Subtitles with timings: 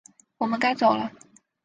[0.39, 1.11] 我们该走了